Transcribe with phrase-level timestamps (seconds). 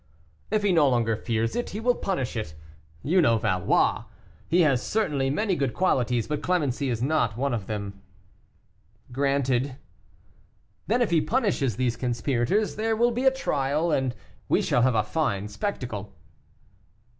[0.49, 2.55] "If he no longer fears it, he will punish it;
[3.03, 4.05] you know Valois,
[4.47, 8.01] he has certainly many good qualities, but clemency is not one of them."
[9.11, 9.75] "Granted."
[10.87, 14.15] "Then if he punishes these conspirators there will be a trial, and
[14.49, 16.11] we shall have a fine spectacle."